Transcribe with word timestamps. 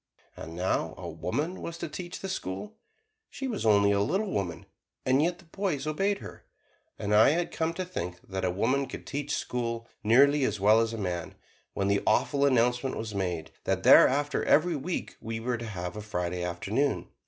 And 0.35 0.55
now 0.55 0.95
a 0.97 1.07
woman 1.07 1.61
was 1.61 1.77
to 1.77 1.87
teach 1.87 2.21
the 2.21 2.27
school: 2.27 2.73
she 3.29 3.47
was 3.47 3.67
only 3.67 3.91
a 3.91 3.99
little 4.01 4.31
woman 4.31 4.65
and 5.05 5.21
yet 5.21 5.37
the 5.37 5.45
boys 5.45 5.85
obeyed 5.85 6.17
her, 6.17 6.43
and 6.97 7.13
I 7.13 7.29
had 7.29 7.51
come 7.51 7.71
to 7.75 7.85
think 7.85 8.19
that 8.27 8.43
a 8.43 8.49
woman 8.49 8.87
could 8.87 9.05
teach 9.05 9.35
school 9.35 9.87
nearly 10.03 10.43
as 10.43 10.59
well 10.59 10.79
as 10.81 10.91
a 10.91 10.97
man, 10.97 11.35
when 11.75 11.87
the 11.87 12.01
awful 12.07 12.47
announcement 12.47 12.97
was 12.97 13.13
made 13.13 13.51
that 13.65 13.83
thereafter 13.83 14.43
every 14.43 14.75
week 14.75 15.17
we 15.21 15.39
were 15.39 15.59
to 15.59 15.67
have 15.67 15.95
a 15.95 16.01
Friday 16.01 16.43
Afternoon. 16.43 17.07